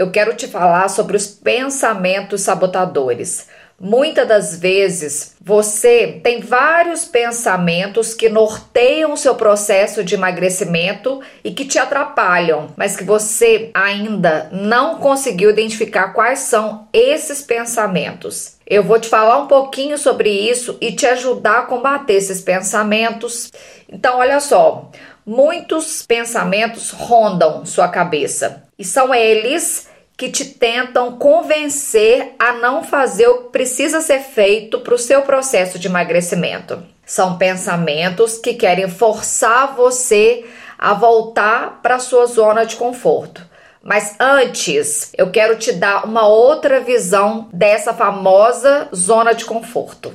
eu 0.00 0.10
quero 0.10 0.34
te 0.34 0.48
falar 0.48 0.88
sobre 0.88 1.14
os 1.14 1.26
pensamentos 1.26 2.40
sabotadores. 2.40 3.46
Muitas 3.78 4.26
das 4.26 4.58
vezes 4.58 5.36
você 5.38 6.18
tem 6.22 6.40
vários 6.40 7.04
pensamentos 7.04 8.14
que 8.14 8.30
norteiam 8.30 9.12
o 9.12 9.16
seu 9.16 9.34
processo 9.34 10.02
de 10.02 10.14
emagrecimento 10.14 11.20
e 11.44 11.50
que 11.50 11.66
te 11.66 11.78
atrapalham, 11.78 12.68
mas 12.78 12.96
que 12.96 13.04
você 13.04 13.70
ainda 13.74 14.48
não 14.50 14.96
conseguiu 14.96 15.50
identificar 15.50 16.14
quais 16.14 16.38
são 16.38 16.88
esses 16.94 17.42
pensamentos. 17.42 18.56
Eu 18.66 18.82
vou 18.82 18.98
te 18.98 19.08
falar 19.08 19.38
um 19.42 19.48
pouquinho 19.48 19.98
sobre 19.98 20.30
isso 20.30 20.78
e 20.80 20.92
te 20.92 21.06
ajudar 21.06 21.58
a 21.58 21.66
combater 21.66 22.14
esses 22.14 22.40
pensamentos. 22.40 23.52
Então, 23.86 24.18
olha 24.18 24.40
só, 24.40 24.90
muitos 25.26 26.00
pensamentos 26.00 26.90
rondam 26.90 27.66
sua 27.66 27.88
cabeça 27.88 28.62
e 28.78 28.84
são 28.84 29.14
eles 29.14 29.89
que 30.20 30.28
te 30.28 30.44
tentam 30.44 31.16
convencer 31.16 32.34
a 32.38 32.52
não 32.52 32.84
fazer 32.84 33.26
o 33.26 33.38
que 33.38 33.52
precisa 33.52 34.02
ser 34.02 34.20
feito 34.20 34.80
para 34.80 34.92
o 34.94 34.98
seu 34.98 35.22
processo 35.22 35.78
de 35.78 35.88
emagrecimento. 35.88 36.82
São 37.06 37.38
pensamentos 37.38 38.36
que 38.36 38.52
querem 38.52 38.86
forçar 38.86 39.74
você 39.74 40.44
a 40.78 40.92
voltar 40.92 41.80
para 41.80 41.98
sua 41.98 42.26
zona 42.26 42.66
de 42.66 42.76
conforto. 42.76 43.42
Mas 43.82 44.14
antes, 44.20 45.10
eu 45.16 45.30
quero 45.30 45.56
te 45.56 45.72
dar 45.72 46.04
uma 46.04 46.28
outra 46.28 46.80
visão 46.80 47.48
dessa 47.50 47.94
famosa 47.94 48.90
zona 48.94 49.32
de 49.32 49.46
conforto. 49.46 50.12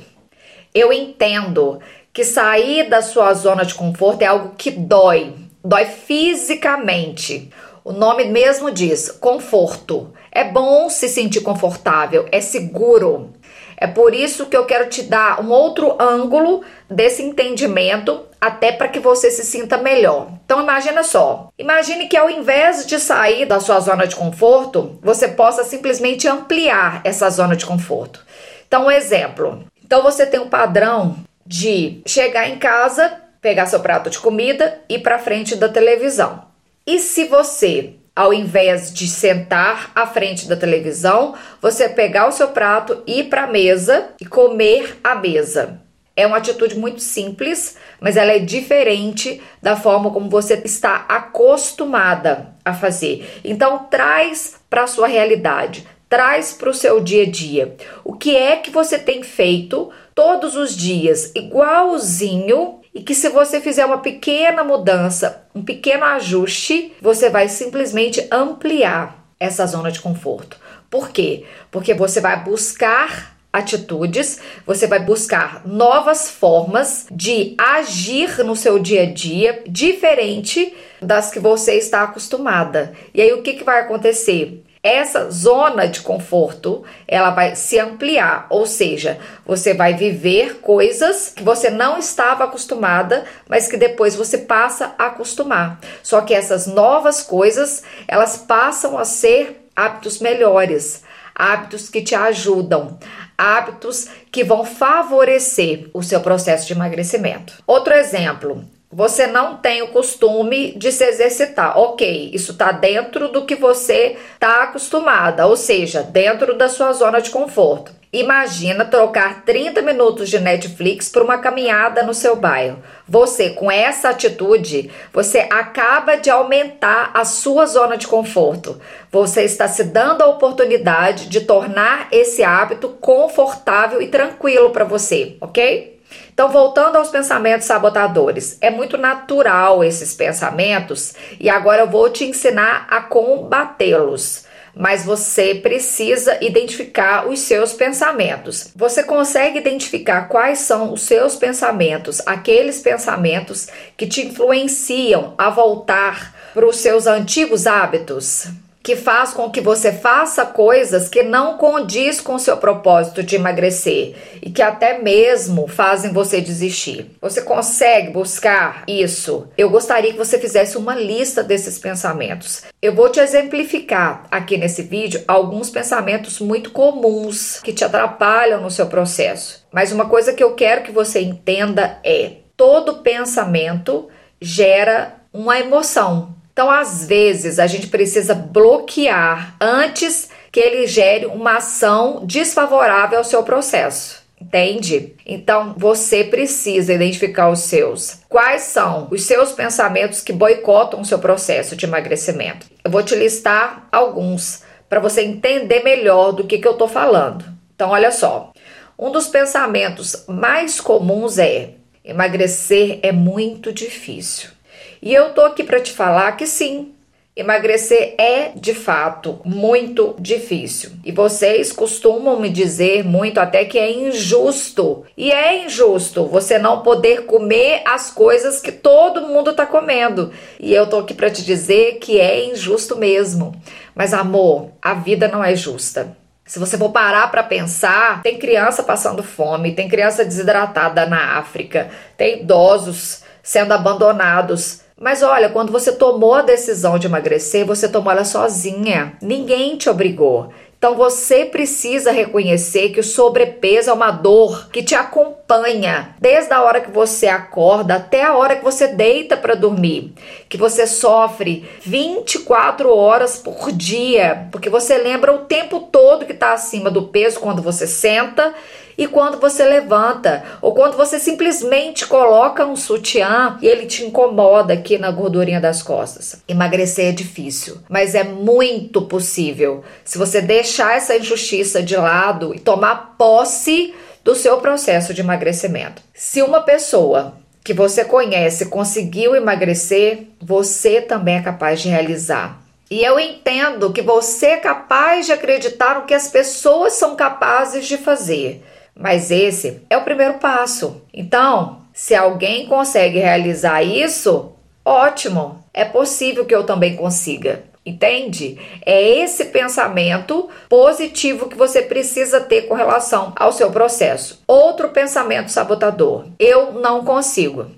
Eu 0.72 0.92
entendo 0.92 1.80
que 2.12 2.22
sair 2.22 2.88
da 2.88 3.02
sua 3.02 3.34
zona 3.34 3.64
de 3.64 3.74
conforto 3.74 4.22
é 4.22 4.26
algo 4.26 4.54
que 4.56 4.70
dói, 4.70 5.34
dói 5.64 5.86
fisicamente. 5.86 7.50
O 7.86 7.92
nome 7.92 8.24
mesmo 8.24 8.72
diz 8.72 9.12
conforto. 9.12 10.12
É 10.32 10.42
bom 10.42 10.88
se 10.88 11.08
sentir 11.08 11.40
confortável, 11.40 12.26
é 12.32 12.40
seguro. 12.40 13.30
É 13.76 13.86
por 13.86 14.12
isso 14.12 14.46
que 14.46 14.56
eu 14.56 14.64
quero 14.64 14.88
te 14.88 15.04
dar 15.04 15.40
um 15.40 15.52
outro 15.52 15.96
ângulo 16.02 16.64
desse 16.90 17.22
entendimento, 17.22 18.22
até 18.40 18.72
para 18.72 18.88
que 18.88 18.98
você 18.98 19.30
se 19.30 19.44
sinta 19.44 19.78
melhor. 19.78 20.32
Então 20.44 20.60
imagina 20.60 21.04
só. 21.04 21.50
Imagine 21.56 22.08
que 22.08 22.16
ao 22.16 22.28
invés 22.28 22.84
de 22.84 22.98
sair 22.98 23.46
da 23.46 23.60
sua 23.60 23.78
zona 23.78 24.04
de 24.04 24.16
conforto, 24.16 24.98
você 25.00 25.28
possa 25.28 25.62
simplesmente 25.62 26.26
ampliar 26.26 27.02
essa 27.04 27.30
zona 27.30 27.54
de 27.54 27.64
conforto. 27.64 28.20
Então, 28.66 28.86
um 28.86 28.90
exemplo. 28.90 29.64
Então 29.84 30.02
você 30.02 30.26
tem 30.26 30.40
um 30.40 30.48
padrão 30.48 31.18
de 31.46 32.02
chegar 32.04 32.48
em 32.48 32.58
casa, 32.58 33.12
pegar 33.40 33.66
seu 33.66 33.78
prato 33.78 34.10
de 34.10 34.18
comida 34.18 34.80
e 34.88 34.98
para 34.98 35.20
frente 35.20 35.54
da 35.54 35.68
televisão. 35.68 36.55
E 36.88 37.00
se 37.00 37.24
você, 37.24 37.94
ao 38.14 38.32
invés 38.32 38.94
de 38.94 39.08
sentar 39.08 39.90
à 39.92 40.06
frente 40.06 40.46
da 40.46 40.54
televisão, 40.54 41.34
você 41.60 41.88
pegar 41.88 42.28
o 42.28 42.32
seu 42.32 42.46
prato, 42.48 43.02
ir 43.08 43.24
para 43.24 43.42
a 43.42 43.48
mesa 43.48 44.10
e 44.20 44.24
comer 44.24 44.96
à 45.02 45.16
mesa? 45.16 45.80
É 46.14 46.24
uma 46.24 46.36
atitude 46.36 46.78
muito 46.78 47.00
simples, 47.00 47.76
mas 48.00 48.16
ela 48.16 48.30
é 48.30 48.38
diferente 48.38 49.42
da 49.60 49.74
forma 49.74 50.12
como 50.12 50.30
você 50.30 50.62
está 50.64 51.04
acostumada 51.08 52.54
a 52.64 52.72
fazer. 52.72 53.40
Então, 53.44 53.88
traz 53.90 54.54
para 54.70 54.84
a 54.84 54.86
sua 54.86 55.08
realidade, 55.08 55.84
traz 56.08 56.52
para 56.52 56.70
o 56.70 56.74
seu 56.74 57.00
dia 57.00 57.24
a 57.24 57.28
dia. 57.28 57.76
O 58.04 58.12
que 58.12 58.36
é 58.36 58.58
que 58.58 58.70
você 58.70 58.96
tem 58.96 59.24
feito 59.24 59.90
todos 60.14 60.54
os 60.54 60.74
dias, 60.76 61.32
igualzinho 61.34 62.80
e 62.96 63.02
que 63.02 63.14
se 63.14 63.28
você 63.28 63.60
fizer 63.60 63.84
uma 63.84 63.98
pequena 63.98 64.64
mudança, 64.64 65.46
um 65.54 65.62
pequeno 65.62 66.02
ajuste, 66.02 66.94
você 66.98 67.28
vai 67.28 67.46
simplesmente 67.46 68.26
ampliar 68.32 69.22
essa 69.38 69.66
zona 69.66 69.92
de 69.92 70.00
conforto. 70.00 70.56
Por 70.88 71.10
quê? 71.10 71.44
Porque 71.70 71.92
você 71.92 72.22
vai 72.22 72.42
buscar 72.42 73.36
atitudes, 73.52 74.40
você 74.64 74.86
vai 74.86 74.98
buscar 74.98 75.60
novas 75.66 76.30
formas 76.30 77.06
de 77.10 77.54
agir 77.58 78.42
no 78.42 78.56
seu 78.56 78.78
dia 78.78 79.02
a 79.02 79.12
dia, 79.12 79.62
diferente 79.68 80.74
das 81.00 81.30
que 81.30 81.38
você 81.38 81.74
está 81.74 82.02
acostumada. 82.02 82.94
E 83.12 83.20
aí 83.20 83.30
o 83.34 83.42
que, 83.42 83.52
que 83.52 83.64
vai 83.64 83.80
acontecer? 83.80 84.64
Essa 84.86 85.30
zona 85.30 85.88
de 85.88 86.00
conforto 86.00 86.84
ela 87.08 87.30
vai 87.30 87.56
se 87.56 87.78
ampliar, 87.78 88.46
ou 88.48 88.66
seja, 88.66 89.18
você 89.44 89.74
vai 89.74 89.94
viver 89.94 90.60
coisas 90.60 91.32
que 91.34 91.42
você 91.42 91.68
não 91.70 91.98
estava 91.98 92.44
acostumada, 92.44 93.24
mas 93.48 93.66
que 93.66 93.76
depois 93.76 94.14
você 94.14 94.38
passa 94.38 94.94
a 94.96 95.06
acostumar. 95.06 95.80
Só 96.02 96.20
que 96.20 96.32
essas 96.32 96.66
novas 96.66 97.22
coisas 97.22 97.82
elas 98.06 98.36
passam 98.36 98.96
a 98.96 99.04
ser 99.04 99.68
hábitos 99.74 100.20
melhores, 100.20 101.02
hábitos 101.34 101.88
que 101.88 102.02
te 102.02 102.14
ajudam, 102.14 102.98
hábitos 103.36 104.08
que 104.30 104.44
vão 104.44 104.64
favorecer 104.64 105.90
o 105.92 106.02
seu 106.02 106.20
processo 106.20 106.66
de 106.66 106.72
emagrecimento. 106.72 107.62
Outro 107.66 107.92
exemplo, 107.92 108.64
você 108.90 109.26
não 109.26 109.56
tem 109.56 109.82
o 109.82 109.88
costume 109.88 110.72
de 110.72 110.92
se 110.92 111.04
exercitar. 111.04 111.78
Ok, 111.78 112.30
isso 112.32 112.52
está 112.52 112.70
dentro 112.72 113.28
do 113.28 113.44
que 113.44 113.56
você 113.56 114.16
está 114.34 114.62
acostumada, 114.62 115.46
ou 115.46 115.56
seja, 115.56 116.02
dentro 116.02 116.56
da 116.56 116.68
sua 116.68 116.92
zona 116.92 117.20
de 117.20 117.30
conforto. 117.30 117.92
Imagina 118.12 118.84
trocar 118.84 119.44
30 119.44 119.82
minutos 119.82 120.30
de 120.30 120.38
Netflix 120.38 121.08
por 121.08 121.22
uma 121.22 121.38
caminhada 121.38 122.02
no 122.04 122.14
seu 122.14 122.36
bairro. 122.36 122.78
Você, 123.06 123.50
com 123.50 123.70
essa 123.70 124.10
atitude, 124.10 124.90
você 125.12 125.40
acaba 125.50 126.16
de 126.16 126.30
aumentar 126.30 127.10
a 127.12 127.24
sua 127.24 127.66
zona 127.66 127.98
de 127.98 128.06
conforto. 128.06 128.80
Você 129.10 129.42
está 129.42 129.66
se 129.68 129.84
dando 129.84 130.22
a 130.22 130.28
oportunidade 130.28 131.28
de 131.28 131.40
tornar 131.40 132.08
esse 132.12 132.42
hábito 132.44 132.88
confortável 133.00 134.00
e 134.00 134.06
tranquilo 134.06 134.70
para 134.70 134.84
você, 134.84 135.36
ok? 135.40 135.95
Então, 136.36 136.50
voltando 136.50 136.96
aos 136.96 137.08
pensamentos 137.08 137.66
sabotadores, 137.66 138.58
é 138.60 138.68
muito 138.68 138.98
natural 138.98 139.82
esses 139.82 140.12
pensamentos 140.12 141.14
e 141.40 141.48
agora 141.48 141.80
eu 141.80 141.90
vou 141.90 142.10
te 142.10 142.26
ensinar 142.26 142.86
a 142.90 143.00
combatê-los. 143.00 144.44
Mas 144.74 145.02
você 145.02 145.54
precisa 145.54 146.36
identificar 146.44 147.26
os 147.26 147.40
seus 147.40 147.72
pensamentos. 147.72 148.70
Você 148.76 149.02
consegue 149.02 149.58
identificar 149.58 150.28
quais 150.28 150.58
são 150.58 150.92
os 150.92 151.04
seus 151.04 151.36
pensamentos, 151.36 152.20
aqueles 152.26 152.80
pensamentos 152.80 153.68
que 153.96 154.06
te 154.06 154.26
influenciam 154.26 155.32
a 155.38 155.48
voltar 155.48 156.34
para 156.52 156.66
os 156.66 156.76
seus 156.76 157.06
antigos 157.06 157.66
hábitos? 157.66 158.48
Que 158.86 158.94
faz 158.94 159.32
com 159.32 159.50
que 159.50 159.60
você 159.60 159.90
faça 159.90 160.46
coisas 160.46 161.08
que 161.08 161.24
não 161.24 161.58
condiz 161.58 162.20
com 162.20 162.36
o 162.36 162.38
seu 162.38 162.56
propósito 162.56 163.20
de 163.20 163.34
emagrecer 163.34 164.14
e 164.40 164.48
que 164.48 164.62
até 164.62 165.02
mesmo 165.02 165.66
fazem 165.66 166.12
você 166.12 166.40
desistir. 166.40 167.10
Você 167.20 167.42
consegue 167.42 168.12
buscar 168.12 168.84
isso? 168.86 169.48
Eu 169.58 169.70
gostaria 169.70 170.12
que 170.12 170.16
você 170.16 170.38
fizesse 170.38 170.78
uma 170.78 170.94
lista 170.94 171.42
desses 171.42 171.80
pensamentos. 171.80 172.62
Eu 172.80 172.94
vou 172.94 173.08
te 173.08 173.18
exemplificar 173.18 174.24
aqui 174.30 174.56
nesse 174.56 174.82
vídeo 174.82 175.20
alguns 175.26 175.68
pensamentos 175.68 176.38
muito 176.38 176.70
comuns 176.70 177.58
que 177.64 177.72
te 177.72 177.84
atrapalham 177.84 178.60
no 178.60 178.70
seu 178.70 178.86
processo. 178.86 179.66
Mas 179.72 179.90
uma 179.90 180.08
coisa 180.08 180.32
que 180.32 180.44
eu 180.44 180.54
quero 180.54 180.84
que 180.84 180.92
você 180.92 181.20
entenda 181.20 181.98
é: 182.04 182.34
todo 182.56 182.98
pensamento 182.98 184.06
gera 184.40 185.16
uma 185.32 185.58
emoção. 185.58 186.36
Então, 186.56 186.70
às 186.70 187.04
vezes, 187.04 187.58
a 187.58 187.66
gente 187.66 187.88
precisa 187.88 188.34
bloquear 188.34 189.54
antes 189.60 190.30
que 190.50 190.58
ele 190.58 190.86
gere 190.86 191.26
uma 191.26 191.58
ação 191.58 192.24
desfavorável 192.24 193.18
ao 193.18 193.24
seu 193.24 193.42
processo. 193.42 194.24
Entende? 194.40 195.14
Então 195.26 195.74
você 195.76 196.24
precisa 196.24 196.94
identificar 196.94 197.50
os 197.50 197.60
seus. 197.60 198.20
Quais 198.26 198.62
são 198.62 199.06
os 199.10 199.24
seus 199.24 199.52
pensamentos 199.52 200.22
que 200.22 200.32
boicotam 200.32 201.02
o 201.02 201.04
seu 201.04 201.18
processo 201.18 201.76
de 201.76 201.84
emagrecimento? 201.84 202.66
Eu 202.82 202.90
vou 202.90 203.02
te 203.02 203.14
listar 203.14 203.86
alguns 203.92 204.62
para 204.88 205.00
você 205.00 205.20
entender 205.20 205.82
melhor 205.82 206.32
do 206.32 206.44
que, 206.44 206.58
que 206.58 206.66
eu 206.66 206.72
estou 206.72 206.88
falando. 206.88 207.44
Então, 207.74 207.90
olha 207.90 208.10
só. 208.10 208.52
Um 208.98 209.10
dos 209.10 209.28
pensamentos 209.28 210.24
mais 210.26 210.80
comuns 210.80 211.36
é: 211.36 211.74
emagrecer 212.02 212.98
é 213.02 213.12
muito 213.12 213.74
difícil. 213.74 214.55
E 215.02 215.12
eu 215.12 215.32
tô 215.34 215.42
aqui 215.42 215.62
para 215.62 215.80
te 215.80 215.92
falar 215.92 216.32
que 216.32 216.46
sim, 216.46 216.94
Emagrecer 217.38 218.14
é 218.16 218.52
de 218.56 218.72
fato 218.72 219.42
muito 219.44 220.16
difícil. 220.18 220.92
E 221.04 221.12
vocês 221.12 221.70
costumam 221.70 222.40
me 222.40 222.48
dizer 222.48 223.04
muito 223.04 223.38
até 223.38 223.62
que 223.66 223.78
é 223.78 223.92
injusto. 223.92 225.04
E 225.14 225.30
é 225.30 225.66
injusto 225.66 226.24
você 226.24 226.58
não 226.58 226.80
poder 226.80 227.26
comer 227.26 227.82
as 227.84 228.10
coisas 228.10 228.58
que 228.58 228.72
todo 228.72 229.28
mundo 229.28 229.52
tá 229.52 229.66
comendo. 229.66 230.32
E 230.58 230.72
eu 230.72 230.86
tô 230.86 231.00
aqui 231.00 231.12
para 231.12 231.28
te 231.28 231.44
dizer 231.44 231.98
que 231.98 232.18
é 232.18 232.46
injusto 232.46 232.96
mesmo. 232.96 233.54
Mas 233.94 234.14
amor, 234.14 234.70
a 234.80 234.94
vida 234.94 235.28
não 235.28 235.44
é 235.44 235.54
justa. 235.54 236.16
Se 236.42 236.58
você 236.58 236.78
for 236.78 236.88
parar 236.88 237.30
para 237.30 237.42
pensar, 237.42 238.22
tem 238.22 238.38
criança 238.38 238.82
passando 238.82 239.22
fome, 239.22 239.74
tem 239.74 239.90
criança 239.90 240.24
desidratada 240.24 241.04
na 241.04 241.36
África, 241.36 241.90
tem 242.16 242.40
idosos 242.40 243.24
sendo 243.42 243.72
abandonados 243.72 244.85
Mas 244.98 245.22
olha, 245.22 245.50
quando 245.50 245.70
você 245.70 245.92
tomou 245.92 246.34
a 246.34 246.40
decisão 246.40 246.98
de 246.98 247.06
emagrecer, 247.06 247.66
você 247.66 247.86
tomou 247.86 248.10
ela 248.10 248.24
sozinha. 248.24 249.12
Ninguém 249.20 249.76
te 249.76 249.90
obrigou. 249.90 250.48
Então 250.78 250.94
você 250.94 251.44
precisa 251.44 252.10
reconhecer 252.10 252.90
que 252.90 253.00
o 253.00 253.04
sobrepeso 253.04 253.90
é 253.90 253.92
uma 253.92 254.10
dor 254.10 254.68
que 254.70 254.82
te 254.82 254.94
acompanha 254.94 256.14
desde 256.18 256.52
a 256.52 256.62
hora 256.62 256.80
que 256.80 256.90
você 256.90 257.28
acorda 257.28 257.96
até 257.96 258.22
a 258.22 258.36
hora 258.36 258.56
que 258.56 258.64
você 258.64 258.88
deita 258.88 259.36
para 259.36 259.54
dormir, 259.54 260.14
que 260.48 260.56
você 260.56 260.86
sofre 260.86 261.68
24 261.80 262.94
horas 262.94 263.38
por 263.38 263.72
dia, 263.72 264.48
porque 264.52 264.70
você 264.70 264.96
lembra 264.96 265.34
o 265.34 265.44
tempo 265.46 265.80
todo 265.80 266.26
que 266.26 266.32
está 266.32 266.52
acima 266.52 266.90
do 266.90 267.08
peso 267.08 267.40
quando 267.40 267.62
você 267.62 267.86
senta 267.86 268.54
e 268.96 269.06
quando 269.06 269.38
você 269.38 269.64
levanta, 269.64 270.44
ou 270.62 270.72
quando 270.74 270.96
você 270.96 271.18
simplesmente 271.18 272.06
coloca 272.06 272.64
um 272.64 272.76
sutiã 272.76 273.58
e 273.60 273.66
ele 273.66 273.86
te 273.86 274.04
incomoda 274.04 274.74
aqui 274.74 274.98
na 274.98 275.10
gordurinha 275.10 275.60
das 275.60 275.82
costas. 275.82 276.42
Emagrecer 276.48 277.06
é 277.06 277.12
difícil, 277.12 277.78
mas 277.88 278.14
é 278.14 278.24
muito 278.24 279.02
possível 279.02 279.84
se 280.04 280.18
você 280.18 280.40
deixar 280.40 280.96
essa 280.96 281.16
injustiça 281.16 281.82
de 281.82 281.96
lado 281.96 282.54
e 282.54 282.58
tomar 282.58 283.16
posse 283.18 283.94
do 284.24 284.34
seu 284.34 284.58
processo 284.58 285.14
de 285.14 285.20
emagrecimento. 285.20 286.02
Se 286.12 286.42
uma 286.42 286.60
pessoa 286.60 287.34
que 287.62 287.74
você 287.74 288.04
conhece 288.04 288.66
conseguiu 288.66 289.34
emagrecer, 289.34 290.28
você 290.40 291.00
também 291.00 291.36
é 291.36 291.42
capaz 291.42 291.80
de 291.80 291.88
realizar. 291.88 292.60
E 292.88 293.02
eu 293.02 293.18
entendo 293.18 293.92
que 293.92 294.00
você 294.00 294.46
é 294.46 294.56
capaz 294.58 295.26
de 295.26 295.32
acreditar 295.32 295.96
no 295.96 296.06
que 296.06 296.14
as 296.14 296.28
pessoas 296.28 296.92
são 296.92 297.16
capazes 297.16 297.86
de 297.86 297.98
fazer. 297.98 298.64
Mas 298.96 299.30
esse 299.30 299.82
é 299.90 299.96
o 299.96 300.04
primeiro 300.04 300.34
passo. 300.34 301.02
Então, 301.12 301.82
se 301.92 302.14
alguém 302.14 302.66
consegue 302.66 303.18
realizar 303.18 303.82
isso, 303.82 304.52
ótimo, 304.84 305.62
é 305.72 305.84
possível 305.84 306.46
que 306.46 306.54
eu 306.54 306.64
também 306.64 306.96
consiga. 306.96 307.62
Entende? 307.84 308.58
É 308.84 309.00
esse 309.00 309.44
pensamento 309.44 310.48
positivo 310.68 311.48
que 311.48 311.56
você 311.56 311.82
precisa 311.82 312.40
ter 312.40 312.62
com 312.62 312.74
relação 312.74 313.32
ao 313.36 313.52
seu 313.52 313.70
processo. 313.70 314.42
Outro 314.44 314.88
pensamento 314.88 315.52
sabotador: 315.52 316.26
eu 316.36 316.72
não 316.72 317.04
consigo. 317.04 317.70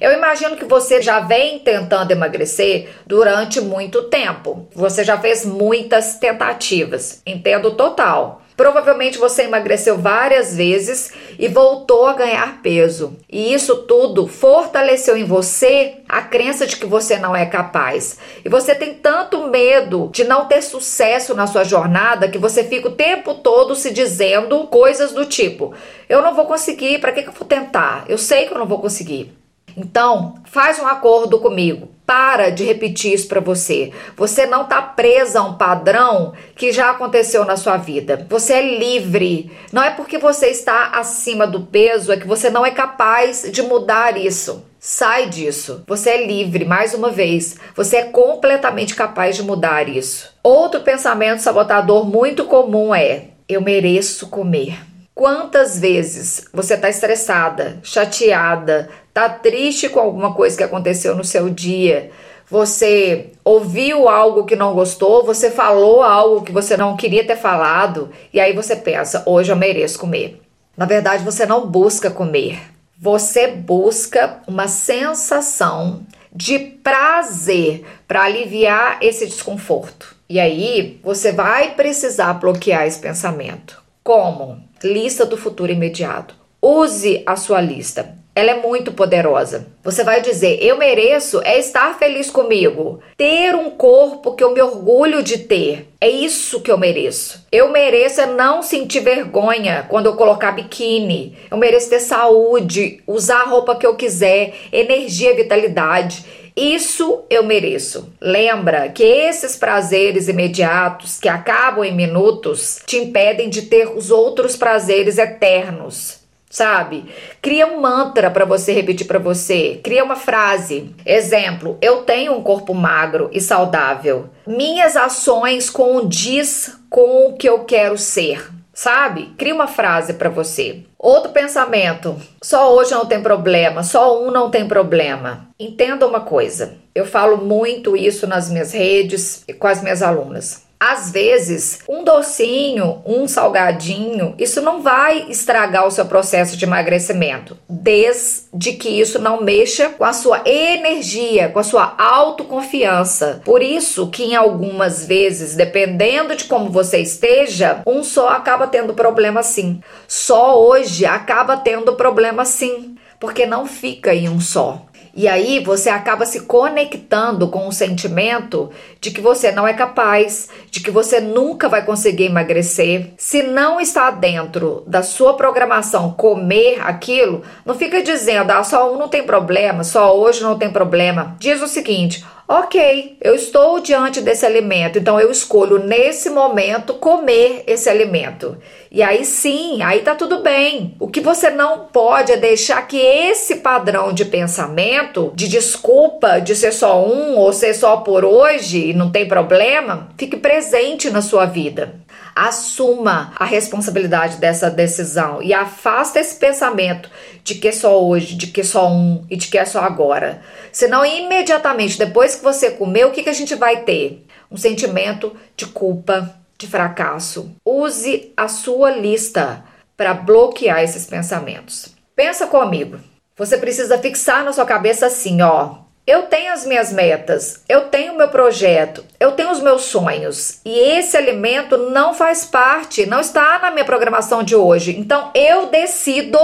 Eu 0.00 0.12
imagino 0.12 0.56
que 0.56 0.64
você 0.64 1.02
já 1.02 1.18
vem 1.18 1.58
tentando 1.58 2.12
emagrecer 2.12 2.88
durante 3.04 3.60
muito 3.60 4.04
tempo. 4.04 4.68
Você 4.72 5.02
já 5.02 5.18
fez 5.18 5.44
muitas 5.44 6.18
tentativas. 6.18 7.20
Entendo 7.26 7.72
total. 7.72 8.42
Provavelmente 8.58 9.18
você 9.18 9.44
emagreceu 9.44 9.96
várias 9.96 10.56
vezes 10.56 11.12
e 11.38 11.46
voltou 11.46 12.08
a 12.08 12.14
ganhar 12.14 12.60
peso. 12.60 13.16
E 13.30 13.54
isso 13.54 13.84
tudo 13.84 14.26
fortaleceu 14.26 15.16
em 15.16 15.22
você 15.22 15.98
a 16.08 16.22
crença 16.22 16.66
de 16.66 16.76
que 16.76 16.84
você 16.84 17.18
não 17.18 17.36
é 17.36 17.46
capaz. 17.46 18.18
E 18.44 18.48
você 18.48 18.74
tem 18.74 18.94
tanto 18.94 19.46
medo 19.46 20.10
de 20.12 20.24
não 20.24 20.46
ter 20.46 20.60
sucesso 20.60 21.36
na 21.36 21.46
sua 21.46 21.62
jornada 21.62 22.28
que 22.28 22.36
você 22.36 22.64
fica 22.64 22.88
o 22.88 22.96
tempo 22.96 23.34
todo 23.34 23.76
se 23.76 23.92
dizendo 23.92 24.66
coisas 24.66 25.12
do 25.12 25.24
tipo: 25.24 25.72
eu 26.08 26.20
não 26.20 26.34
vou 26.34 26.44
conseguir, 26.44 26.98
para 26.98 27.12
que, 27.12 27.22
que 27.22 27.28
eu 27.28 27.34
vou 27.34 27.46
tentar? 27.46 28.06
Eu 28.08 28.18
sei 28.18 28.46
que 28.46 28.54
eu 28.54 28.58
não 28.58 28.66
vou 28.66 28.80
conseguir. 28.80 29.32
Então, 29.76 30.34
faz 30.44 30.80
um 30.80 30.86
acordo 30.88 31.38
comigo. 31.38 31.90
Para 32.08 32.48
de 32.48 32.64
repetir 32.64 33.12
isso 33.12 33.28
para 33.28 33.38
você. 33.38 33.92
Você 34.16 34.46
não 34.46 34.62
está 34.62 34.80
presa 34.80 35.40
a 35.40 35.44
um 35.44 35.58
padrão 35.58 36.32
que 36.56 36.72
já 36.72 36.88
aconteceu 36.88 37.44
na 37.44 37.54
sua 37.54 37.76
vida. 37.76 38.26
Você 38.30 38.54
é 38.54 38.78
livre. 38.78 39.52
Não 39.70 39.82
é 39.82 39.90
porque 39.90 40.16
você 40.16 40.46
está 40.46 40.92
acima 40.94 41.46
do 41.46 41.66
peso 41.66 42.10
é 42.10 42.16
que 42.16 42.26
você 42.26 42.48
não 42.48 42.64
é 42.64 42.70
capaz 42.70 43.46
de 43.52 43.60
mudar 43.60 44.16
isso. 44.16 44.64
Sai 44.80 45.28
disso. 45.28 45.84
Você 45.86 46.08
é 46.08 46.26
livre, 46.26 46.64
mais 46.64 46.94
uma 46.94 47.10
vez. 47.10 47.58
Você 47.76 47.98
é 47.98 48.04
completamente 48.04 48.94
capaz 48.94 49.36
de 49.36 49.42
mudar 49.42 49.86
isso. 49.86 50.32
Outro 50.42 50.80
pensamento 50.80 51.42
sabotador 51.42 52.06
muito 52.06 52.46
comum 52.46 52.94
é: 52.94 53.24
eu 53.46 53.60
mereço 53.60 54.28
comer. 54.28 54.78
Quantas 55.18 55.80
vezes 55.80 56.44
você 56.52 56.74
está 56.74 56.88
estressada, 56.88 57.80
chateada, 57.82 58.88
tá 59.12 59.28
triste 59.28 59.88
com 59.88 59.98
alguma 59.98 60.32
coisa 60.32 60.56
que 60.56 60.62
aconteceu 60.62 61.16
no 61.16 61.24
seu 61.24 61.50
dia, 61.50 62.12
você 62.48 63.32
ouviu 63.44 64.08
algo 64.08 64.44
que 64.44 64.54
não 64.54 64.74
gostou, 64.74 65.26
você 65.26 65.50
falou 65.50 66.04
algo 66.04 66.44
que 66.44 66.52
você 66.52 66.76
não 66.76 66.96
queria 66.96 67.26
ter 67.26 67.34
falado, 67.34 68.12
e 68.32 68.38
aí 68.38 68.52
você 68.52 68.76
pensa: 68.76 69.24
hoje 69.26 69.50
eu 69.50 69.56
mereço 69.56 69.98
comer. 69.98 70.40
Na 70.76 70.86
verdade, 70.86 71.24
você 71.24 71.44
não 71.44 71.66
busca 71.66 72.12
comer, 72.12 72.60
você 72.96 73.48
busca 73.48 74.38
uma 74.46 74.68
sensação 74.68 76.06
de 76.32 76.60
prazer 76.60 77.84
para 78.06 78.22
aliviar 78.22 78.98
esse 79.02 79.26
desconforto. 79.26 80.14
E 80.28 80.38
aí 80.38 81.00
você 81.02 81.32
vai 81.32 81.74
precisar 81.74 82.34
bloquear 82.34 82.86
esse 82.86 83.00
pensamento. 83.00 83.82
Como? 84.04 84.67
Lista 84.82 85.26
do 85.26 85.36
futuro 85.36 85.72
imediato. 85.72 86.36
Use 86.62 87.22
a 87.26 87.34
sua 87.34 87.60
lista. 87.60 88.16
Ela 88.34 88.52
é 88.52 88.62
muito 88.62 88.92
poderosa. 88.92 89.66
Você 89.82 90.04
vai 90.04 90.20
dizer: 90.20 90.58
Eu 90.62 90.78
mereço 90.78 91.40
é 91.42 91.58
estar 91.58 91.98
feliz 91.98 92.30
comigo, 92.30 93.00
ter 93.16 93.56
um 93.56 93.70
corpo 93.70 94.36
que 94.36 94.44
eu 94.44 94.54
me 94.54 94.62
orgulho 94.62 95.24
de 95.24 95.38
ter. 95.38 95.88
É 96.00 96.08
isso 96.08 96.60
que 96.60 96.70
eu 96.70 96.78
mereço. 96.78 97.44
Eu 97.50 97.72
mereço 97.72 98.20
é 98.20 98.26
não 98.26 98.62
sentir 98.62 99.00
vergonha 99.00 99.84
quando 99.88 100.06
eu 100.06 100.14
colocar 100.14 100.52
biquíni. 100.52 101.36
Eu 101.50 101.56
mereço 101.56 101.90
ter 101.90 101.98
saúde, 101.98 103.02
usar 103.04 103.40
a 103.40 103.46
roupa 103.46 103.74
que 103.74 103.84
eu 103.84 103.96
quiser, 103.96 104.54
energia, 104.72 105.34
vitalidade. 105.34 106.24
Isso 106.58 107.22
eu 107.30 107.44
mereço. 107.44 108.12
Lembra 108.20 108.88
que 108.88 109.04
esses 109.04 109.56
prazeres 109.56 110.26
imediatos 110.26 111.20
que 111.20 111.28
acabam 111.28 111.84
em 111.84 111.94
minutos 111.94 112.80
te 112.84 112.96
impedem 112.96 113.48
de 113.48 113.62
ter 113.62 113.86
os 113.88 114.10
outros 114.10 114.56
prazeres 114.56 115.18
eternos 115.18 116.18
sabe? 116.50 117.04
Cria 117.42 117.66
um 117.66 117.80
mantra 117.80 118.30
para 118.30 118.44
você 118.44 118.72
repetir 118.72 119.06
para 119.06 119.18
você. 119.18 119.80
Cria 119.82 120.02
uma 120.02 120.16
frase. 120.16 120.94
Exemplo: 121.04 121.78
eu 121.80 121.98
tenho 121.98 122.32
um 122.34 122.42
corpo 122.42 122.74
magro 122.74 123.28
e 123.32 123.40
saudável. 123.40 124.28
Minhas 124.46 124.96
ações 124.96 125.70
condiz 125.70 126.76
com 126.88 127.28
o 127.28 127.34
que 127.34 127.48
eu 127.48 127.60
quero 127.60 127.98
ser. 127.98 128.50
Sabe? 128.72 129.34
Cria 129.36 129.54
uma 129.54 129.66
frase 129.66 130.14
para 130.14 130.30
você. 130.30 130.84
Outro 130.98 131.30
pensamento: 131.30 132.16
só 132.42 132.74
hoje 132.74 132.90
não 132.90 133.06
tem 133.06 133.22
problema, 133.22 133.84
só 133.84 134.20
um 134.20 134.30
não 134.30 134.50
tem 134.50 134.66
problema. 134.66 135.48
Entenda 135.58 136.06
uma 136.06 136.20
coisa. 136.20 136.76
Eu 136.94 137.06
falo 137.06 137.36
muito 137.36 137.96
isso 137.96 138.26
nas 138.26 138.50
minhas 138.50 138.72
redes 138.72 139.44
e 139.46 139.52
com 139.52 139.68
as 139.68 139.80
minhas 139.80 140.02
alunas. 140.02 140.67
Às 140.80 141.10
vezes, 141.10 141.80
um 141.88 142.04
docinho, 142.04 143.02
um 143.04 143.26
salgadinho, 143.26 144.34
isso 144.38 144.62
não 144.62 144.80
vai 144.80 145.26
estragar 145.28 145.84
o 145.84 145.90
seu 145.90 146.06
processo 146.06 146.56
de 146.56 146.64
emagrecimento, 146.64 147.58
desde 147.68 148.72
que 148.74 148.88
isso 148.88 149.18
não 149.18 149.42
mexa 149.42 149.88
com 149.88 150.04
a 150.04 150.12
sua 150.12 150.42
energia, 150.46 151.48
com 151.48 151.58
a 151.58 151.64
sua 151.64 151.94
autoconfiança. 151.98 153.42
Por 153.44 153.60
isso 153.60 154.08
que 154.08 154.22
em 154.22 154.36
algumas 154.36 155.04
vezes, 155.04 155.56
dependendo 155.56 156.36
de 156.36 156.44
como 156.44 156.70
você 156.70 156.98
esteja, 156.98 157.82
um 157.84 158.04
só 158.04 158.28
acaba 158.28 158.68
tendo 158.68 158.94
problema 158.94 159.42
sim. 159.42 159.80
Só 160.06 160.62
hoje 160.62 161.04
acaba 161.04 161.56
tendo 161.56 161.94
problema 161.94 162.44
sim, 162.44 162.94
porque 163.18 163.44
não 163.44 163.66
fica 163.66 164.14
em 164.14 164.28
um 164.28 164.40
só. 164.40 164.87
E 165.18 165.26
aí 165.26 165.58
você 165.58 165.90
acaba 165.90 166.24
se 166.24 166.42
conectando 166.42 167.48
com 167.48 167.66
o 167.66 167.72
sentimento 167.72 168.70
de 169.00 169.10
que 169.10 169.20
você 169.20 169.50
não 169.50 169.66
é 169.66 169.74
capaz, 169.74 170.48
de 170.70 170.78
que 170.78 170.92
você 170.92 171.18
nunca 171.18 171.68
vai 171.68 171.84
conseguir 171.84 172.26
emagrecer. 172.26 173.14
Se 173.18 173.42
não 173.42 173.80
está 173.80 174.12
dentro 174.12 174.84
da 174.86 175.02
sua 175.02 175.34
programação 175.34 176.12
comer 176.12 176.80
aquilo, 176.82 177.42
não 177.66 177.74
fica 177.74 178.00
dizendo, 178.00 178.52
ah, 178.52 178.62
só 178.62 178.94
um 178.94 178.96
não 178.96 179.08
tem 179.08 179.24
problema, 179.24 179.82
só 179.82 180.16
hoje 180.16 180.40
não 180.40 180.56
tem 180.56 180.70
problema. 180.70 181.34
Diz 181.40 181.60
o 181.60 181.66
seguinte: 181.66 182.24
Ok, 182.50 183.18
eu 183.20 183.34
estou 183.34 183.78
diante 183.78 184.22
desse 184.22 184.46
alimento, 184.46 184.98
então 184.98 185.20
eu 185.20 185.30
escolho 185.30 185.78
nesse 185.78 186.30
momento 186.30 186.94
comer 186.94 187.62
esse 187.66 187.90
alimento. 187.90 188.56
E 188.90 189.02
aí 189.02 189.22
sim, 189.22 189.82
aí 189.82 190.00
tá 190.00 190.14
tudo 190.14 190.42
bem. 190.42 190.96
O 190.98 191.08
que 191.08 191.20
você 191.20 191.50
não 191.50 191.80
pode 191.92 192.32
é 192.32 192.38
deixar 192.38 192.80
que 192.88 192.96
esse 192.96 193.56
padrão 193.56 194.14
de 194.14 194.24
pensamento, 194.24 195.30
de 195.34 195.46
desculpa 195.46 196.40
de 196.40 196.56
ser 196.56 196.72
só 196.72 197.04
um 197.04 197.36
ou 197.36 197.52
ser 197.52 197.74
só 197.74 197.98
por 197.98 198.24
hoje 198.24 198.92
e 198.92 198.94
não 198.94 199.12
tem 199.12 199.28
problema, 199.28 200.08
fique 200.16 200.38
presente 200.38 201.10
na 201.10 201.20
sua 201.20 201.44
vida. 201.44 201.96
Assuma 202.40 203.32
a 203.34 203.44
responsabilidade 203.44 204.36
dessa 204.36 204.70
decisão 204.70 205.42
e 205.42 205.52
afasta 205.52 206.20
esse 206.20 206.36
pensamento 206.36 207.10
de 207.42 207.56
que 207.56 207.66
é 207.66 207.72
só 207.72 208.00
hoje, 208.00 208.36
de 208.36 208.46
que 208.46 208.60
é 208.60 208.64
só 208.64 208.88
um 208.88 209.26
e 209.28 209.36
de 209.36 209.48
que 209.48 209.58
é 209.58 209.64
só 209.64 209.80
agora. 209.80 210.40
Senão, 210.70 211.04
imediatamente 211.04 211.98
depois 211.98 212.36
que 212.36 212.44
você 212.44 212.70
comer, 212.70 213.06
o 213.06 213.10
que, 213.10 213.24
que 213.24 213.28
a 213.28 213.32
gente 213.32 213.56
vai 213.56 213.82
ter? 213.82 214.24
Um 214.48 214.56
sentimento 214.56 215.34
de 215.56 215.66
culpa, 215.66 216.32
de 216.56 216.68
fracasso. 216.68 217.50
Use 217.64 218.32
a 218.36 218.46
sua 218.46 218.92
lista 218.92 219.64
para 219.96 220.14
bloquear 220.14 220.80
esses 220.80 221.06
pensamentos. 221.06 221.88
Pensa 222.14 222.46
comigo. 222.46 223.00
Você 223.36 223.58
precisa 223.58 223.98
fixar 223.98 224.44
na 224.44 224.52
sua 224.52 224.64
cabeça 224.64 225.06
assim, 225.06 225.42
ó. 225.42 225.87
Eu 226.08 226.22
tenho 226.22 226.54
as 226.54 226.64
minhas 226.64 226.90
metas, 226.90 227.60
eu 227.68 227.82
tenho 227.90 228.14
o 228.14 228.16
meu 228.16 228.28
projeto, 228.28 229.04
eu 229.20 229.32
tenho 229.32 229.50
os 229.50 229.60
meus 229.60 229.82
sonhos 229.82 230.58
e 230.64 230.70
esse 230.70 231.18
alimento 231.18 231.76
não 231.76 232.14
faz 232.14 232.46
parte, 232.46 233.04
não 233.04 233.20
está 233.20 233.58
na 233.58 233.70
minha 233.70 233.84
programação 233.84 234.42
de 234.42 234.56
hoje. 234.56 234.98
Então 234.98 235.30
eu 235.34 235.66
decido 235.66 236.38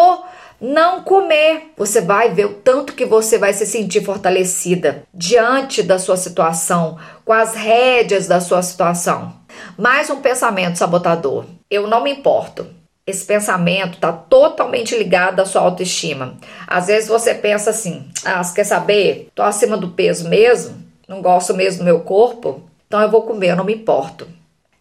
não 0.60 1.02
comer. 1.02 1.72
Você 1.78 2.02
vai 2.02 2.28
ver 2.28 2.44
o 2.44 2.52
tanto 2.52 2.92
que 2.92 3.06
você 3.06 3.38
vai 3.38 3.54
se 3.54 3.64
sentir 3.64 4.04
fortalecida 4.04 5.04
diante 5.14 5.82
da 5.82 5.98
sua 5.98 6.18
situação, 6.18 6.98
com 7.24 7.32
as 7.32 7.54
rédeas 7.54 8.26
da 8.26 8.42
sua 8.42 8.60
situação. 8.60 9.32
Mais 9.78 10.10
um 10.10 10.20
pensamento 10.20 10.76
sabotador. 10.76 11.46
Eu 11.70 11.86
não 11.86 12.02
me 12.02 12.12
importo. 12.12 12.66
Esse 13.06 13.26
pensamento 13.26 13.94
está 13.94 14.10
totalmente 14.10 14.96
ligado 14.96 15.40
à 15.40 15.44
sua 15.44 15.60
autoestima. 15.60 16.38
Às 16.66 16.86
vezes 16.86 17.06
você 17.06 17.34
pensa 17.34 17.68
assim: 17.68 18.08
ah, 18.24 18.42
você 18.42 18.54
quer 18.54 18.64
saber? 18.64 19.28
Tô 19.34 19.42
acima 19.42 19.76
do 19.76 19.90
peso 19.90 20.26
mesmo, 20.26 20.82
não 21.06 21.20
gosto 21.20 21.52
mesmo 21.52 21.80
do 21.80 21.84
meu 21.84 22.00
corpo, 22.00 22.62
então 22.86 23.02
eu 23.02 23.10
vou 23.10 23.22
comer, 23.22 23.50
eu 23.50 23.56
não 23.56 23.64
me 23.64 23.74
importo. 23.74 24.26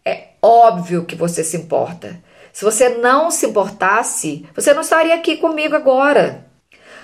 É 0.02 0.28
óbvio 0.40 1.04
que 1.04 1.14
você 1.14 1.44
se 1.44 1.56
importa. 1.56 2.18
Se 2.50 2.64
você 2.64 2.88
não 2.88 3.30
se 3.30 3.44
importasse, 3.44 4.46
você 4.54 4.72
não 4.72 4.80
estaria 4.80 5.14
aqui 5.14 5.36
comigo 5.36 5.74
agora. 5.74 6.46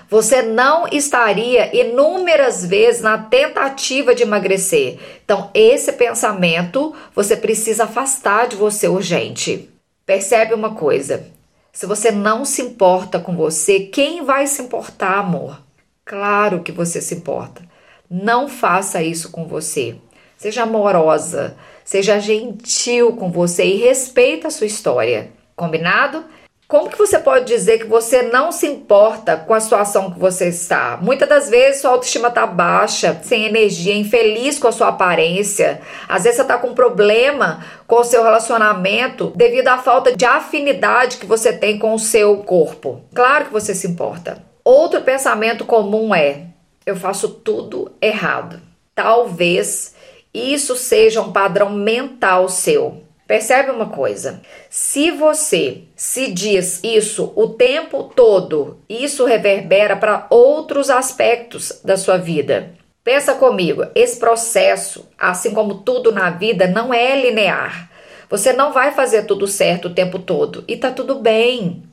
Você 0.09 0.41
não 0.41 0.89
estaria 0.89 1.77
inúmeras 1.77 2.65
vezes 2.65 3.03
na 3.03 3.19
tentativa 3.19 4.15
de 4.15 4.23
emagrecer. 4.23 4.99
Então, 5.25 5.51
esse 5.53 5.93
pensamento 5.93 6.95
você 7.15 7.37
precisa 7.37 7.85
afastar 7.85 8.49
de 8.49 8.57
você 8.57 8.89
urgente. 8.89 9.69
Percebe 10.11 10.55
uma 10.55 10.75
coisa: 10.75 11.25
se 11.73 11.87
você 11.87 12.11
não 12.11 12.45
se 12.45 12.61
importa 12.61 13.21
com 13.21 13.37
você, 13.37 13.79
quem 13.79 14.25
vai 14.25 14.45
se 14.49 14.61
importar, 14.61 15.21
amor? 15.21 15.63
Claro 16.05 16.65
que 16.65 16.73
você 16.73 17.01
se 17.01 17.15
importa. 17.15 17.63
Não 18.11 18.49
faça 18.49 19.05
isso 19.05 19.31
com 19.31 19.47
você. 19.47 19.99
Seja 20.37 20.65
amorosa, 20.65 21.57
seja 21.85 22.19
gentil 22.19 23.13
com 23.13 23.31
você 23.31 23.65
e 23.65 23.77
respeita 23.77 24.49
a 24.49 24.51
sua 24.51 24.67
história. 24.67 25.31
Combinado? 25.55 26.25
Como 26.71 26.89
que 26.89 26.97
você 26.97 27.19
pode 27.19 27.47
dizer 27.47 27.79
que 27.79 27.87
você 27.89 28.23
não 28.23 28.53
se 28.53 28.65
importa 28.65 29.37
com 29.37 29.53
a 29.53 29.59
situação 29.59 30.09
que 30.09 30.21
você 30.21 30.51
está? 30.51 30.97
Muitas 31.03 31.29
das 31.29 31.51
vezes 31.51 31.81
sua 31.81 31.91
autoestima 31.91 32.29
está 32.29 32.47
baixa, 32.47 33.21
sem 33.25 33.45
energia, 33.45 33.93
infeliz 33.93 34.57
com 34.57 34.69
a 34.69 34.73
sua 34.73 34.87
aparência. 34.87 35.81
Às 36.09 36.23
vezes 36.23 36.37
você 36.37 36.43
está 36.43 36.57
com 36.59 36.69
um 36.69 36.75
problema 36.75 37.67
com 37.89 37.97
o 37.97 38.05
seu 38.05 38.23
relacionamento 38.23 39.33
devido 39.35 39.67
à 39.67 39.79
falta 39.79 40.17
de 40.17 40.25
afinidade 40.25 41.17
que 41.17 41.27
você 41.27 41.53
tem 41.53 41.77
com 41.77 41.93
o 41.93 41.99
seu 41.99 42.37
corpo. 42.45 43.01
Claro 43.13 43.47
que 43.47 43.53
você 43.53 43.75
se 43.75 43.89
importa. 43.89 44.41
Outro 44.63 45.01
pensamento 45.01 45.65
comum 45.65 46.15
é: 46.15 46.43
eu 46.87 46.95
faço 46.95 47.31
tudo 47.31 47.91
errado. 48.01 48.61
Talvez 48.95 49.97
isso 50.33 50.77
seja 50.77 51.21
um 51.21 51.33
padrão 51.33 51.71
mental 51.71 52.49
seu. 52.49 53.10
Percebe 53.31 53.71
uma 53.71 53.87
coisa? 53.87 54.41
Se 54.69 55.13
você 55.13 55.83
se 55.95 56.33
diz 56.33 56.81
isso 56.83 57.33
o 57.37 57.51
tempo 57.51 58.11
todo, 58.13 58.81
isso 58.89 59.25
reverbera 59.25 59.95
para 59.95 60.27
outros 60.29 60.91
aspectos 60.91 61.81
da 61.85 61.97
sua 61.97 62.17
vida. 62.17 62.75
Pensa 63.05 63.35
comigo, 63.35 63.87
esse 63.95 64.19
processo, 64.19 65.09
assim 65.17 65.53
como 65.53 65.83
tudo 65.83 66.11
na 66.11 66.31
vida, 66.31 66.67
não 66.67 66.93
é 66.93 67.15
linear. 67.15 67.89
Você 68.29 68.53
não 68.53 68.73
vai 68.73 68.91
fazer 68.91 69.27
tudo 69.27 69.47
certo 69.47 69.87
o 69.87 69.95
tempo 69.95 70.19
todo 70.19 70.65
e 70.67 70.77
tá 70.77 70.91
tudo 70.91 71.21
bem. 71.21 71.85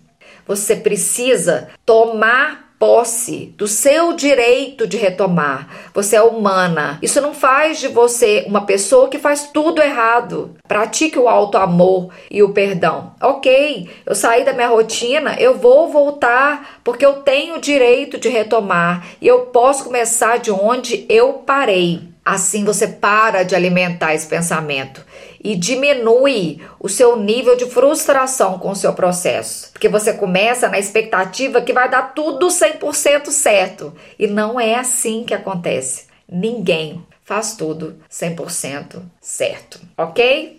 Você 0.48 0.75
precisa 0.75 1.67
tomar 1.86 2.66
posse 2.79 3.53
do 3.57 3.67
seu 3.67 4.13
direito 4.13 4.88
de 4.88 4.98
retomar. 4.98 5.67
Você 5.93 6.15
é 6.15 6.22
humana. 6.22 7.00
Isso 7.01 7.19
não 7.19 7.34
faz 7.34 7.79
de 7.79 7.88
você 7.88 8.46
uma 8.48 8.65
pessoa 8.65 9.10
que 9.10 9.17
faz 9.17 9.50
tudo 9.51 9.81
errado. 9.81 10.55
Pratique 10.67 11.17
o 11.17 11.27
alto 11.27 11.57
amor 11.57 12.10
e 12.29 12.43
o 12.43 12.53
perdão. 12.53 13.13
OK, 13.22 13.89
eu 14.05 14.15
saí 14.15 14.43
da 14.43 14.53
minha 14.53 14.67
rotina, 14.67 15.36
eu 15.39 15.57
vou 15.57 15.89
voltar 15.89 16.79
porque 16.84 17.05
eu 17.05 17.13
tenho 17.22 17.55
o 17.55 17.62
direito 17.62 18.19
de 18.19 18.29
retomar 18.29 19.05
e 19.19 19.27
eu 19.27 19.48
posso 19.48 19.84
começar 19.84 20.38
de 20.38 20.51
onde 20.51 21.05
eu 21.10 21.34
parei. 21.34 22.16
Assim 22.27 22.65
você 22.65 22.89
para 22.89 23.43
de 23.43 23.55
alimentar 23.55 24.13
esse 24.13 24.27
pensamento 24.27 25.01
e 25.41 25.55
diminui 25.55 26.62
o 26.77 26.89
seu 26.89 27.15
nível 27.15 27.55
de 27.55 27.65
frustração 27.67 28.60
com 28.60 28.72
o 28.72 28.75
seu 28.75 28.91
processo. 28.91 29.72
Porque 29.72 29.88
você 29.88 30.12
começa 30.12 30.67
na 30.67 30.77
expectativa 30.77 31.62
que 31.62 31.72
vai 31.72 31.89
dar 31.89 32.13
tudo 32.13 32.48
100% 32.48 33.27
certo. 33.27 33.93
E 34.19 34.27
não 34.27 34.60
é 34.60 34.75
assim 34.75 35.24
que 35.24 35.34
acontece. 35.34 36.07
Ninguém 36.29 37.01
faz 37.24 37.55
tudo 37.55 37.96
100% 38.12 39.01
certo, 39.22 39.79
ok? 39.98 40.56